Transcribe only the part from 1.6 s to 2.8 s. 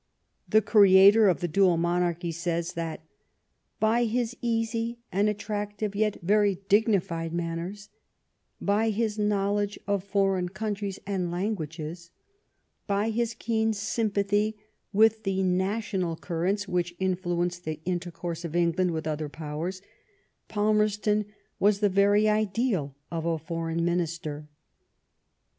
Monarchy says